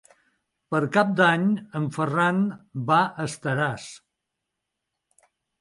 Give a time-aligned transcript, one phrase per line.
[0.75, 1.43] Per Cap d'Any
[1.81, 2.41] en Ferran
[2.89, 3.87] va a Estaràs.